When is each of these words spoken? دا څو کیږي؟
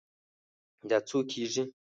دا 0.89 0.97
څو 1.07 1.17
کیږي؟ 1.29 1.63